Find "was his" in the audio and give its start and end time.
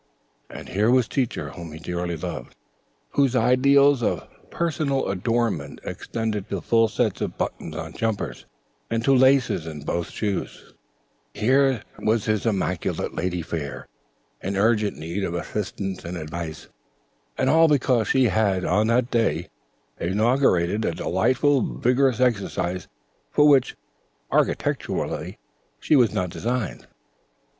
11.99-12.47